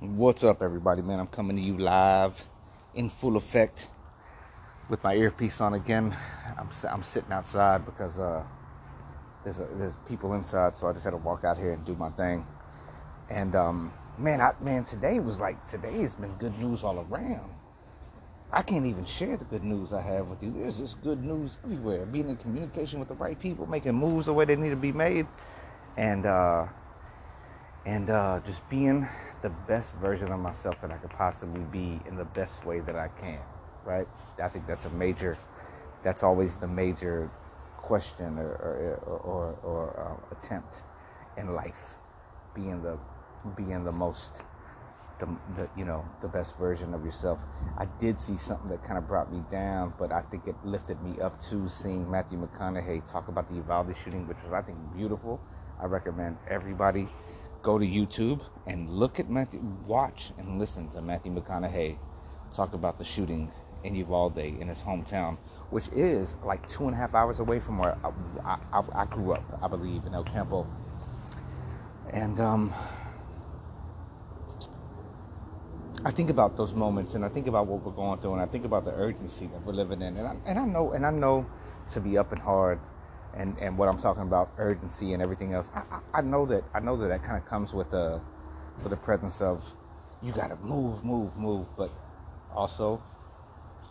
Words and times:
What's 0.00 0.44
up, 0.44 0.62
everybody, 0.62 1.02
man? 1.02 1.18
I'm 1.18 1.26
coming 1.26 1.56
to 1.56 1.62
you 1.62 1.76
live 1.76 2.48
in 2.94 3.08
full 3.08 3.36
effect 3.36 3.88
with 4.88 5.02
my 5.02 5.16
earpiece 5.16 5.60
on 5.60 5.74
again. 5.74 6.16
I'm, 6.56 6.68
I'm 6.88 7.02
sitting 7.02 7.32
outside 7.32 7.84
because 7.84 8.20
uh, 8.20 8.44
there's, 9.42 9.58
a, 9.58 9.66
there's 9.74 9.96
people 10.06 10.34
inside, 10.34 10.76
so 10.76 10.86
I 10.86 10.92
just 10.92 11.02
had 11.02 11.10
to 11.10 11.16
walk 11.16 11.42
out 11.42 11.58
here 11.58 11.72
and 11.72 11.84
do 11.84 11.96
my 11.96 12.10
thing. 12.10 12.46
And 13.28 13.56
um, 13.56 13.92
man, 14.18 14.40
I, 14.40 14.52
man, 14.60 14.84
today 14.84 15.18
was 15.18 15.40
like 15.40 15.66
today 15.66 15.98
has 16.02 16.14
been 16.14 16.32
good 16.34 16.56
news 16.60 16.84
all 16.84 17.04
around. 17.10 17.50
I 18.52 18.62
can't 18.62 18.86
even 18.86 19.04
share 19.04 19.36
the 19.36 19.46
good 19.46 19.64
news 19.64 19.92
I 19.92 20.00
have 20.00 20.28
with 20.28 20.44
you. 20.44 20.54
There's 20.56 20.78
just 20.78 21.02
good 21.02 21.24
news 21.24 21.58
everywhere. 21.64 22.06
Being 22.06 22.28
in 22.28 22.36
communication 22.36 23.00
with 23.00 23.08
the 23.08 23.16
right 23.16 23.36
people, 23.36 23.66
making 23.66 23.94
moves 23.94 24.26
the 24.26 24.32
way 24.32 24.44
they 24.44 24.54
need 24.54 24.70
to 24.70 24.76
be 24.76 24.92
made, 24.92 25.26
and 25.96 26.24
uh, 26.24 26.68
and 27.86 28.10
uh, 28.10 28.40
just 28.44 28.68
being 28.68 29.06
the 29.42 29.50
best 29.50 29.94
version 29.96 30.32
of 30.32 30.40
myself 30.40 30.80
that 30.80 30.90
I 30.90 30.96
could 30.98 31.10
possibly 31.10 31.62
be 31.72 32.00
in 32.06 32.16
the 32.16 32.24
best 32.24 32.64
way 32.64 32.80
that 32.80 32.96
I 32.96 33.08
can. 33.08 33.40
Right? 33.84 34.06
I 34.42 34.48
think 34.48 34.66
that's 34.66 34.86
a 34.86 34.90
major. 34.90 35.38
That's 36.02 36.22
always 36.22 36.56
the 36.56 36.68
major 36.68 37.30
question 37.76 38.38
or 38.38 38.50
or, 39.06 39.20
or, 39.24 39.58
or 39.62 40.00
uh, 40.00 40.36
attempt 40.36 40.82
in 41.36 41.54
life, 41.54 41.94
being 42.54 42.82
the 42.82 42.98
being 43.56 43.84
the 43.84 43.92
most 43.92 44.42
the, 45.18 45.26
the, 45.54 45.68
you 45.76 45.84
know 45.84 46.04
the 46.20 46.28
best 46.28 46.56
version 46.58 46.94
of 46.94 47.04
yourself. 47.04 47.38
I 47.76 47.86
did 47.98 48.20
see 48.20 48.36
something 48.36 48.68
that 48.68 48.84
kind 48.84 48.98
of 48.98 49.08
brought 49.08 49.32
me 49.32 49.42
down, 49.50 49.94
but 49.98 50.12
I 50.12 50.22
think 50.22 50.46
it 50.46 50.54
lifted 50.64 51.02
me 51.02 51.20
up 51.20 51.40
to 51.42 51.68
seeing 51.68 52.08
Matthew 52.10 52.38
McConaughey 52.38 53.10
talk 53.10 53.28
about 53.28 53.48
the 53.48 53.54
Uvalde 53.54 53.96
shooting, 53.96 54.26
which 54.28 54.42
was 54.44 54.52
I 54.52 54.62
think 54.62 54.78
beautiful. 54.94 55.40
I 55.80 55.86
recommend 55.86 56.36
everybody 56.48 57.08
go 57.62 57.78
to 57.78 57.86
YouTube 57.86 58.40
and 58.66 58.88
look 58.88 59.18
at 59.18 59.28
Matthew, 59.28 59.60
watch 59.86 60.32
and 60.38 60.58
listen 60.58 60.88
to 60.90 61.02
Matthew 61.02 61.32
McConaughey 61.32 61.98
talk 62.54 62.74
about 62.74 62.98
the 62.98 63.04
shooting 63.04 63.50
in 63.84 63.94
Uvalde 63.94 64.38
in 64.38 64.68
his 64.68 64.82
hometown, 64.82 65.36
which 65.70 65.88
is 65.88 66.36
like 66.42 66.66
two 66.68 66.86
and 66.86 66.94
a 66.94 66.96
half 66.96 67.14
hours 67.14 67.40
away 67.40 67.60
from 67.60 67.78
where 67.78 67.96
I, 68.44 68.58
I, 68.72 68.82
I 68.94 69.04
grew 69.06 69.32
up, 69.32 69.58
I 69.62 69.68
believe, 69.68 70.06
in 70.06 70.14
El 70.14 70.24
Campo. 70.24 70.66
And 72.12 72.40
um, 72.40 72.74
I 76.04 76.10
think 76.10 76.30
about 76.30 76.56
those 76.56 76.74
moments, 76.74 77.14
and 77.14 77.24
I 77.24 77.28
think 77.28 77.46
about 77.46 77.66
what 77.66 77.84
we're 77.84 77.92
going 77.92 78.18
through, 78.20 78.34
and 78.34 78.42
I 78.42 78.46
think 78.46 78.64
about 78.64 78.84
the 78.84 78.92
urgency 78.92 79.46
that 79.46 79.64
we're 79.64 79.74
living 79.74 80.00
in, 80.00 80.16
and 80.16 80.26
I, 80.26 80.36
and 80.46 80.58
I 80.58 80.64
know, 80.64 80.92
and 80.92 81.04
I 81.04 81.10
know, 81.10 81.46
to 81.92 82.00
be 82.00 82.16
up 82.18 82.32
and 82.32 82.40
hard, 82.40 82.80
and 83.34 83.56
and 83.58 83.76
what 83.76 83.88
I'm 83.88 83.98
talking 83.98 84.22
about, 84.22 84.50
urgency 84.58 85.12
and 85.12 85.22
everything 85.22 85.52
else. 85.52 85.70
I, 85.74 85.82
I, 85.90 86.18
I 86.18 86.20
know 86.20 86.46
that 86.46 86.64
I 86.74 86.80
know 86.80 86.96
that 86.96 87.08
that 87.08 87.22
kind 87.22 87.36
of 87.36 87.46
comes 87.46 87.74
with 87.74 87.90
the 87.90 88.20
with 88.82 88.90
the 88.90 88.96
presence 88.96 89.40
of 89.40 89.64
you 90.22 90.32
got 90.32 90.48
to 90.48 90.56
move, 90.56 91.04
move, 91.04 91.36
move, 91.36 91.66
but 91.76 91.90
also 92.52 93.00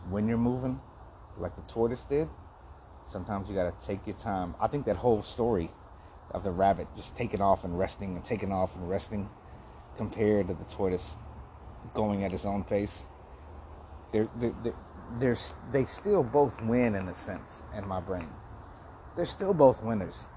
when 0.09 0.27
you're 0.27 0.37
moving, 0.37 0.79
like 1.37 1.55
the 1.55 1.61
tortoise 1.63 2.03
did, 2.03 2.27
sometimes 3.05 3.49
you 3.49 3.55
got 3.55 3.79
to 3.79 3.87
take 3.87 4.05
your 4.05 4.15
time. 4.15 4.55
I 4.59 4.67
think 4.67 4.85
that 4.85 4.97
whole 4.97 5.21
story 5.21 5.69
of 6.31 6.43
the 6.43 6.51
rabbit 6.51 6.87
just 6.95 7.15
taking 7.15 7.41
off 7.41 7.63
and 7.63 7.77
resting 7.77 8.15
and 8.15 8.23
taking 8.23 8.51
off 8.51 8.75
and 8.75 8.89
resting 8.89 9.29
compared 9.95 10.47
to 10.47 10.53
the 10.53 10.63
tortoise 10.65 11.17
going 11.93 12.23
at 12.23 12.31
his 12.31 12.45
own 12.45 12.63
pace. 12.63 13.05
They're, 14.11 14.29
they're, 14.35 14.73
they're, 15.19 15.37
they 15.71 15.85
still 15.85 16.23
both 16.23 16.61
win 16.61 16.95
in 16.95 17.07
a 17.07 17.13
sense 17.13 17.63
in 17.75 17.87
my 17.87 17.99
brain. 17.99 18.29
They're 19.17 19.25
still 19.25 19.53
both 19.53 19.83
winners. 19.83 20.27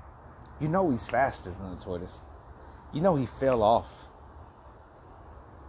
You 0.59 0.69
know 0.69 0.91
he's 0.91 1.07
faster 1.07 1.51
than 1.51 1.77
the 1.77 1.83
tortoise. 1.83 2.21
You 2.95 3.03
know 3.03 3.15
he 3.15 3.27
fell 3.27 3.63
off. 3.63 3.87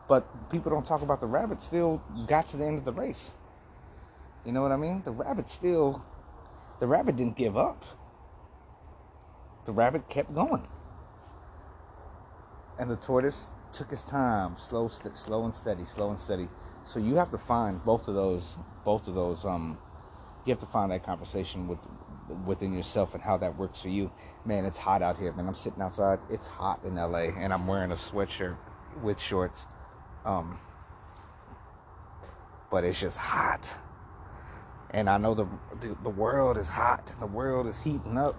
But 0.07 0.49
people 0.49 0.71
don't 0.71 0.85
talk 0.85 1.01
about 1.01 1.19
the 1.19 1.27
rabbit 1.27 1.61
still 1.61 2.01
got 2.25 2.47
to 2.47 2.57
the 2.57 2.65
end 2.65 2.77
of 2.77 2.85
the 2.85 2.93
race. 2.93 3.35
You 4.45 4.53
know 4.53 4.61
what 4.61 4.71
I 4.71 4.77
mean? 4.77 5.01
The 5.03 5.11
rabbit 5.11 5.47
still, 5.49 6.03
the 6.79 6.87
rabbit 6.87 7.17
didn't 7.17 7.35
give 7.35 7.57
up. 7.57 7.83
The 9.65 9.73
rabbit 9.73 10.09
kept 10.09 10.33
going. 10.33 10.67
And 12.79 12.89
the 12.89 12.95
tortoise 12.95 13.49
took 13.73 13.89
his 13.89 14.03
time, 14.03 14.55
slow, 14.55 14.87
slow 14.87 15.45
and 15.45 15.53
steady, 15.53 15.85
slow 15.85 16.09
and 16.09 16.19
steady. 16.19 16.47
So 16.85 16.99
you 16.99 17.15
have 17.15 17.29
to 17.31 17.37
find 17.37 17.83
both 17.83 18.07
of 18.07 18.15
those, 18.15 18.57
both 18.83 19.07
of 19.07 19.15
those. 19.15 19.45
Um, 19.45 19.77
you 20.45 20.51
have 20.51 20.59
to 20.59 20.65
find 20.65 20.91
that 20.91 21.03
conversation 21.03 21.67
with 21.67 21.79
within 22.45 22.73
yourself 22.73 23.13
and 23.13 23.23
how 23.23 23.37
that 23.37 23.57
works 23.57 23.81
for 23.81 23.89
you. 23.89 24.11
Man, 24.45 24.65
it's 24.65 24.77
hot 24.77 25.01
out 25.01 25.17
here, 25.17 25.31
man. 25.33 25.47
I'm 25.47 25.55
sitting 25.55 25.81
outside. 25.81 26.19
It's 26.29 26.47
hot 26.47 26.83
in 26.83 26.95
LA, 26.95 27.29
and 27.37 27.53
I'm 27.53 27.67
wearing 27.67 27.91
a 27.91 27.95
sweatshirt 27.95 28.57
with 29.01 29.19
shorts. 29.19 29.67
Um, 30.25 30.59
but 32.69 32.83
it's 32.83 32.99
just 32.99 33.17
hot, 33.17 33.77
and 34.91 35.09
I 35.09 35.17
know 35.17 35.33
the 35.33 35.47
the 36.03 36.09
world 36.09 36.57
is 36.57 36.69
hot. 36.69 37.13
The 37.19 37.25
world 37.27 37.67
is 37.67 37.81
heating 37.81 38.17
up 38.17 38.35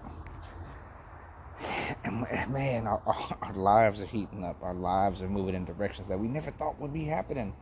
and 2.04 2.26
man, 2.50 2.86
our, 2.86 3.02
our, 3.42 3.52
lives 3.54 4.00
are 4.02 4.06
heating 4.06 4.44
up. 4.44 4.62
Our 4.62 4.74
lives 4.74 5.22
are 5.22 5.28
moving 5.28 5.54
in 5.54 5.64
directions 5.64 6.08
that 6.08 6.18
we 6.18 6.28
never 6.28 6.50
thought 6.50 6.80
would 6.80 6.92
be 6.92 7.04
happening. 7.04 7.54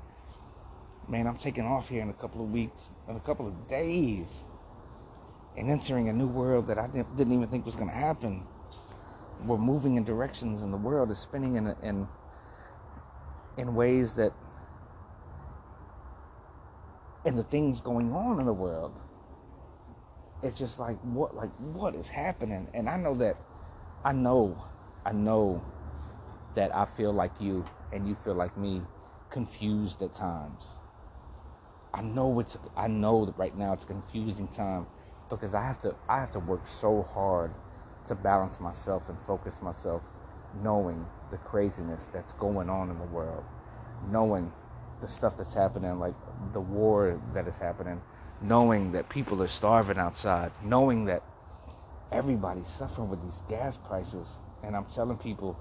Man, 1.09 1.27
I'm 1.27 1.37
taking 1.37 1.65
off 1.65 1.89
here 1.89 2.03
in 2.03 2.11
a 2.11 2.15
couple 2.15 2.43
of 2.43 2.51
weeks, 2.51 2.91
in 3.09 3.17
a 3.17 3.21
couple 3.21 3.47
of 3.47 3.67
days, 3.67 4.45
and 5.57 5.71
entering 5.71 6.09
a 6.09 6.13
new 6.13 6.27
world 6.27 6.67
that 6.69 6.79
I 6.79 6.87
didn't, 6.87 7.17
didn't 7.17 7.33
even 7.33 7.49
think 7.49 7.65
was 7.65 7.77
going 7.77 7.89
to 7.89 7.95
happen. 7.95 8.45
We're 9.45 9.59
moving 9.59 9.97
in 9.97 10.05
directions, 10.05 10.63
and 10.63 10.73
the 10.73 10.79
world 10.79 11.11
is 11.11 11.19
spinning 11.19 11.57
in 11.57 11.75
in 11.83 12.07
in 13.57 13.75
ways 13.75 14.15
that, 14.15 14.33
and 17.25 17.39
the 17.39 17.43
things 17.45 17.81
going 17.81 18.13
on 18.13 18.39
in 18.39 18.47
the 18.47 18.53
world. 18.53 18.93
It's 20.43 20.59
just 20.59 20.79
like 20.79 20.99
what, 21.01 21.35
like 21.35 21.51
what 21.59 21.95
is 21.95 22.09
happening? 22.09 22.69
And 22.75 22.89
I 22.89 22.97
know 22.97 23.15
that 23.17 23.37
I 24.05 24.13
know, 24.13 24.63
I 25.05 25.13
know 25.13 25.63
that 26.55 26.75
I 26.75 26.85
feel 26.85 27.13
like 27.13 27.33
you 27.41 27.65
and 27.93 28.07
you 28.07 28.15
feel 28.15 28.35
like 28.35 28.57
me, 28.57 28.83
confused 29.31 30.03
at 30.03 30.13
times. 30.13 30.79
I 31.93 32.03
know 32.03 32.39
it's 32.41 32.57
I 32.77 32.89
know 32.89 33.25
that 33.27 33.37
right 33.37 33.57
now 33.57 33.73
it's 33.73 33.85
a 33.85 33.89
confusing 33.89 34.49
time 34.49 34.87
because 35.37 35.55
I 35.55 35.65
have 35.65 35.79
to 35.81 35.95
I 36.09 36.19
have 36.19 36.31
to 36.33 36.41
work 36.41 36.67
so 36.67 37.03
hard 37.03 37.53
to 38.07 38.15
balance 38.15 38.61
myself 38.61 39.09
and 39.09 39.19
focus 39.21 39.63
myself 39.63 40.03
knowing 40.63 41.07
the 41.31 41.37
craziness 41.39 42.07
that's 42.07 42.33
going 42.33 42.69
on 42.69 42.91
in 42.91 42.99
the 42.99 43.07
world, 43.07 43.45
knowing 44.11 44.53
the 45.01 45.09
stuff 45.09 45.37
that's 45.37 45.55
happening 45.55 45.99
like 45.99 46.15
the 46.53 46.61
war 46.61 47.21
that 47.33 47.47
is 47.47 47.57
happening, 47.57 48.01
knowing 48.43 48.93
that 48.93 49.09
people 49.09 49.43
are 49.43 49.49
starving 49.49 49.99
outside, 49.99 50.51
knowing 50.65 51.05
that 51.05 51.23
everybody's 52.13 52.69
suffering 52.69 53.09
with 53.09 53.23
these 53.23 53.43
gas 53.49 53.77
prices. 53.77 54.39
And 54.63 54.77
I'm 54.77 54.85
telling 54.87 55.17
people, 55.17 55.59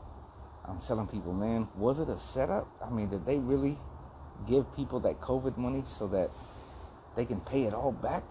I'm 0.65 0.79
telling 0.79 1.07
people, 1.07 1.33
man, 1.33 1.67
was 1.77 1.99
it 1.99 2.09
a 2.09 2.17
setup? 2.17 2.67
I 2.85 2.89
mean, 2.89 3.09
did 3.09 3.25
they 3.25 3.37
really 3.37 3.77
give 4.47 4.73
people 4.75 4.99
that 5.01 5.21
COVID 5.21 5.57
money 5.57 5.83
so 5.85 6.07
that 6.07 6.31
they 7.15 7.25
can 7.25 7.39
pay 7.41 7.63
it 7.63 7.73
all 7.73 7.91
back 7.91 8.23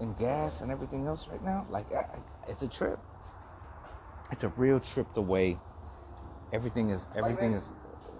in 0.00 0.14
gas 0.14 0.60
and 0.60 0.70
everything 0.70 1.06
else 1.06 1.28
right 1.28 1.42
now? 1.42 1.66
Like, 1.70 1.86
it's 2.46 2.62
a 2.62 2.68
trip. 2.68 2.98
It's 4.30 4.44
a 4.44 4.48
real 4.50 4.80
trip 4.80 5.12
the 5.14 5.22
way 5.22 5.58
everything 6.52 6.90
is. 6.90 7.06
Everything 7.14 7.52
is. 7.52 7.72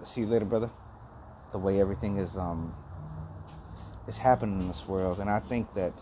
See 0.02 0.22
you 0.22 0.26
later, 0.26 0.44
brother. 0.44 0.70
The 1.52 1.58
way 1.58 1.80
everything 1.80 2.18
is 2.18 2.36
um 2.36 2.74
is 4.06 4.18
happening 4.18 4.60
in 4.60 4.68
this 4.68 4.88
world, 4.88 5.18
and 5.18 5.28
I 5.28 5.38
think 5.38 5.72
that 5.74 5.92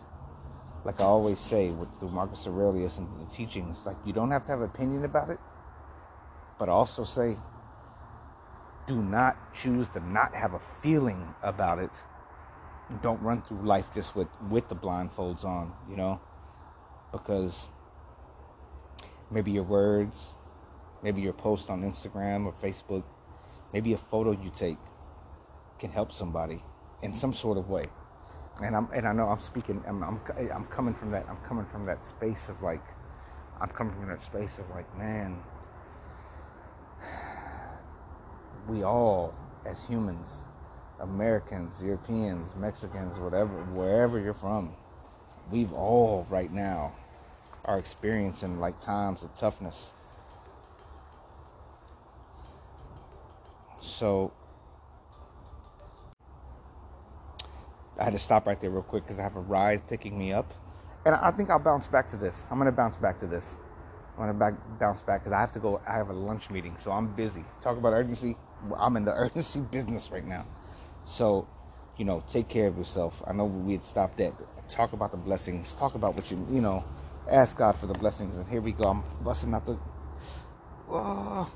like 0.85 1.01
I 1.01 1.05
always 1.05 1.41
say 1.41 1.73
with 1.73 1.89
through 1.99 2.11
Marcus 2.11 2.47
Aurelius 2.47 2.99
and 2.99 3.09
the 3.21 3.27
teachings, 3.27 3.85
like 3.85 3.97
you 4.05 4.13
don't 4.13 4.31
have 4.31 4.45
to 4.45 4.53
have 4.53 4.61
an 4.61 4.67
opinion 4.67 5.05
about 5.05 5.31
it, 5.31 5.41
but 6.59 6.69
also 6.69 7.03
say, 7.03 7.37
do 8.87 9.03
not 9.03 9.37
choose 9.53 9.89
to 9.89 10.01
not 10.09 10.35
have 10.35 10.55
a 10.55 10.61
feeling 10.61 11.35
about 11.43 11.81
it. 11.81 11.91
Don't 13.03 13.21
run 13.21 13.43
through 13.43 13.67
life 13.67 13.93
just 13.93 14.15
with 14.15 14.29
with 14.49 14.69
the 14.69 14.77
blindfolds 14.77 15.45
on, 15.45 15.73
you 15.91 15.97
know, 15.97 16.21
because 17.13 17.69
maybe 19.31 19.51
your 19.51 19.65
words, 19.65 20.35
maybe 21.03 21.21
your 21.21 21.33
post 21.33 21.69
on 21.69 21.83
Instagram 21.83 22.47
or 22.47 22.53
Facebook, 22.53 23.03
maybe 23.73 23.93
a 23.93 23.99
photo 23.99 24.31
you 24.31 24.51
take 24.55 24.79
can 25.79 25.91
help 25.91 26.13
somebody 26.13 26.63
in 27.03 27.13
some 27.13 27.33
sort 27.33 27.59
of 27.59 27.69
way 27.69 27.85
and 28.63 28.75
I'm 28.75 28.89
and 28.95 29.07
I 29.07 29.13
know 29.13 29.29
I'm 29.29 29.39
speaking. 29.39 29.83
I'm, 29.87 30.03
I'm 30.03 30.21
I'm 30.53 30.65
coming 30.67 30.95
from 30.95 31.11
that. 31.11 31.27
I'm 31.29 31.37
coming 31.49 31.67
from 31.67 31.85
that 31.87 32.05
space 32.05 32.49
of 32.49 32.63
like, 32.63 32.83
I'm 33.61 33.69
coming 33.69 33.95
from 33.95 34.09
that 34.09 34.23
space 34.23 34.59
of 34.59 34.69
like, 34.71 34.87
man, 34.99 35.39
we 38.69 38.83
all 38.83 39.35
as 39.67 39.87
humans, 39.87 40.45
Americans, 41.01 41.83
Europeans, 41.83 42.55
Mexicans, 42.57 43.19
whatever, 43.19 43.53
wherever 43.75 44.19
you're 44.19 44.35
from, 44.35 44.73
we've 45.51 45.73
all 45.73 46.27
right 46.31 46.53
now 46.53 46.95
are 47.65 47.79
experiencing 47.79 48.61
like 48.61 48.79
times 48.81 49.23
of 49.23 49.35
toughness. 49.35 49.93
So 53.81 54.33
I 57.99 58.05
had 58.05 58.13
to 58.13 58.19
stop 58.19 58.47
right 58.47 58.61
there 58.61 58.71
real 58.71 58.83
quick 58.83 59.05
because 59.05 59.19
I 59.19 59.23
have 59.23 59.37
a 59.37 59.41
ride 59.41 59.87
picking 59.89 60.19
me 60.19 60.33
up. 60.33 60.53
And 61.05 61.15
I 61.15 61.31
think 61.31 61.51
I'll 61.51 61.59
bounce 61.59 61.89
back 61.89 62.07
to 62.09 62.17
this. 62.17 62.47
I'm 62.51 62.59
going 62.59 62.67
to 62.67 62.77
bounce 62.77 62.97
back 62.97 63.17
to 63.19 63.27
this. 63.27 63.61
I'm 64.17 64.25
going 64.25 64.29
to 64.29 64.35
back, 64.35 64.55
bounce 64.81 65.03
back 65.03 65.21
because 65.21 65.33
I 65.33 65.41
have 65.41 65.53
to 65.53 65.59
go. 65.59 65.81
I 65.87 65.93
have 65.93 66.11
a 66.11 66.13
lunch 66.13 66.51
meeting, 66.51 66.77
so 66.79 66.91
I'm 66.91 67.15
busy. 67.15 67.45
Talk 67.61 67.77
about 67.77 67.93
urgency. 67.93 68.37
I'm 68.77 68.97
in 68.97 69.05
the 69.05 69.13
urgency 69.15 69.61
business 69.61 70.11
right 70.11 70.27
now. 70.27 70.47
So, 71.07 71.47
you 71.97 72.05
know, 72.05 72.23
take 72.27 72.49
care 72.49 72.67
of 72.67 72.77
yourself. 72.77 73.23
I 73.27 73.33
know 73.33 73.45
we 73.45 73.73
had 73.73 73.85
stopped 73.85 74.21
at 74.21 74.35
talk 74.69 74.93
about 74.93 75.13
the 75.13 75.17
blessings. 75.17 75.73
Talk 75.75 75.95
about 75.95 76.17
what 76.17 76.31
you 76.31 76.47
you 76.51 76.61
know. 76.61 76.85
Ask 77.31 77.57
God 77.57 77.79
for 77.79 77.87
the 77.87 77.95
blessings, 77.95 78.37
and 78.37 78.49
here 78.49 78.61
we 78.61 78.73
go. 78.73 78.89
I'm 78.89 79.03
busting 79.23 79.55
out 79.55 79.67
the, 79.67 79.79
oh, 80.89 81.51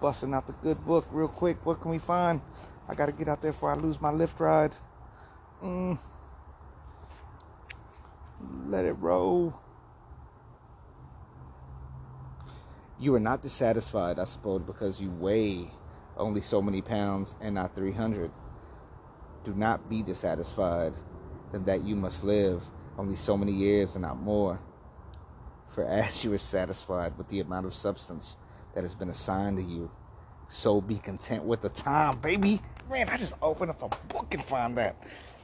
busting 0.00 0.32
out 0.34 0.46
the 0.46 0.52
good 0.54 0.84
book 0.84 1.06
real 1.10 1.28
quick. 1.28 1.64
What 1.66 1.80
can 1.80 1.90
we 1.90 1.98
find? 1.98 2.40
I 2.88 2.94
gotta 2.94 3.12
get 3.12 3.28
out 3.28 3.42
there 3.42 3.52
before 3.52 3.70
I 3.70 3.74
lose 3.74 4.00
my 4.00 4.10
Lyft 4.10 4.40
ride. 4.40 4.74
Mm. 5.62 5.98
Let 8.66 8.84
it 8.84 8.94
roll. 8.94 9.54
You 12.98 13.14
are 13.16 13.20
not 13.20 13.42
dissatisfied, 13.42 14.20
I 14.20 14.24
suppose, 14.24 14.62
because 14.62 15.00
you 15.00 15.10
weigh 15.10 15.70
only 16.16 16.40
so 16.40 16.62
many 16.62 16.82
pounds 16.82 17.34
and 17.40 17.56
not 17.56 17.74
300. 17.74 18.30
Do 19.44 19.54
not 19.54 19.88
be 19.88 20.02
dissatisfied, 20.02 20.94
than 21.50 21.64
that 21.64 21.82
you 21.82 21.96
must 21.96 22.24
live 22.24 22.62
only 22.98 23.14
so 23.14 23.36
many 23.36 23.52
years 23.52 23.94
and 23.96 24.02
not 24.02 24.20
more. 24.20 24.60
For 25.66 25.84
as 25.88 26.24
you 26.24 26.32
are 26.32 26.38
satisfied 26.38 27.16
with 27.16 27.28
the 27.28 27.40
amount 27.40 27.66
of 27.66 27.74
substance 27.74 28.36
that 28.74 28.82
has 28.82 28.94
been 28.94 29.08
assigned 29.08 29.58
to 29.58 29.64
you, 29.64 29.90
so 30.48 30.80
be 30.80 30.96
content 30.98 31.44
with 31.44 31.62
the 31.62 31.70
time, 31.70 32.18
baby. 32.18 32.60
Man, 32.90 33.08
I 33.08 33.16
just 33.16 33.34
opened 33.40 33.70
up 33.70 33.82
a 33.82 33.88
book 34.12 34.34
and 34.34 34.44
found 34.44 34.76
that. 34.76 34.96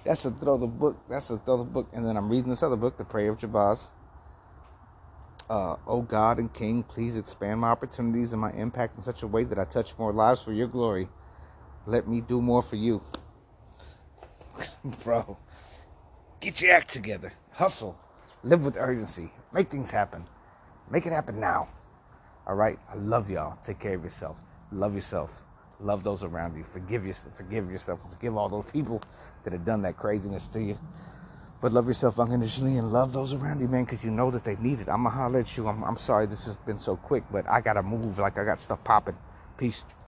That's 0.04 0.24
a 0.24 0.30
throw 0.30 0.58
the 0.58 0.66
book. 0.66 0.96
That's 1.08 1.30
a 1.30 1.38
throw 1.38 1.56
the 1.58 1.64
book. 1.64 1.88
And 1.92 2.04
then 2.04 2.16
I'm 2.16 2.28
reading 2.28 2.50
this 2.50 2.62
other 2.62 2.76
book, 2.76 2.96
The 2.96 3.04
Prayer 3.04 3.30
of 3.30 3.38
Jabez. 3.38 3.92
Uh, 5.48 5.76
oh 5.86 6.02
God 6.02 6.38
and 6.38 6.52
King, 6.52 6.82
please 6.82 7.16
expand 7.16 7.60
my 7.60 7.68
opportunities 7.68 8.34
and 8.34 8.40
my 8.40 8.52
impact 8.52 8.96
in 8.96 9.02
such 9.02 9.22
a 9.22 9.26
way 9.26 9.44
that 9.44 9.58
I 9.58 9.64
touch 9.64 9.98
more 9.98 10.12
lives 10.12 10.42
for 10.42 10.52
your 10.52 10.66
glory. 10.66 11.08
Let 11.86 12.06
me 12.06 12.20
do 12.20 12.42
more 12.42 12.60
for 12.60 12.76
you. 12.76 13.00
Bro, 15.04 15.38
get 16.40 16.60
your 16.62 16.72
act 16.74 16.90
together. 16.90 17.32
Hustle. 17.52 17.98
Live 18.44 18.64
with 18.64 18.76
urgency. 18.78 19.30
Make 19.52 19.70
things 19.70 19.90
happen. 19.90 20.24
Make 20.90 21.06
it 21.06 21.12
happen 21.12 21.40
now. 21.40 21.68
All 22.46 22.54
right? 22.54 22.78
I 22.90 22.96
love 22.96 23.30
y'all. 23.30 23.56
Take 23.62 23.80
care 23.80 23.94
of 23.94 24.02
yourself. 24.04 24.38
Love 24.72 24.94
yourself. 24.94 25.44
Love 25.80 26.04
those 26.04 26.24
around 26.24 26.56
you. 26.56 26.64
Forgive 26.64 27.06
yourself. 27.06 27.36
Forgive 27.36 27.70
yourself. 27.70 28.00
Forgive 28.12 28.36
all 28.36 28.48
those 28.48 28.70
people 28.70 29.02
that 29.44 29.52
have 29.52 29.64
done 29.64 29.82
that 29.82 29.96
craziness 29.96 30.46
to 30.48 30.62
you. 30.62 30.78
But 31.60 31.72
love 31.72 31.88
yourself 31.88 32.20
unconditionally 32.20 32.76
and 32.78 32.92
love 32.92 33.12
those 33.12 33.34
around 33.34 33.60
you, 33.60 33.68
man, 33.68 33.84
because 33.84 34.04
you 34.04 34.10
know 34.12 34.30
that 34.30 34.44
they 34.44 34.56
need 34.56 34.80
it. 34.80 34.88
I'm 34.88 35.02
going 35.02 35.12
to 35.14 35.18
holler 35.20 35.40
at 35.40 35.56
you. 35.56 35.68
I'm, 35.68 35.82
I'm 35.84 35.96
sorry 35.96 36.26
this 36.26 36.46
has 36.46 36.56
been 36.56 36.78
so 36.78 36.96
quick, 36.96 37.24
but 37.32 37.48
I 37.48 37.60
got 37.60 37.74
to 37.74 37.82
move 37.82 38.18
like 38.18 38.38
I 38.38 38.44
got 38.44 38.60
stuff 38.60 38.82
popping. 38.84 39.16
Peace. 39.56 39.82